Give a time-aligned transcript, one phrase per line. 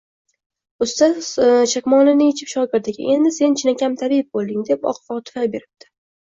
[0.85, 1.27] Ustoz
[1.73, 5.93] chakmonini yechib, shogirdiga, endi sen chinakam tabib bo‘lding, deb oq fotiha beribdi